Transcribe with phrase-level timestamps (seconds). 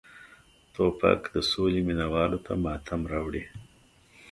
[0.73, 3.43] توپک د سولې مینه والو ته ماتم راوړي.